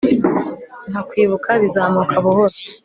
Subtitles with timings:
[0.89, 2.53] Nka kwibuka bizamuka buhoro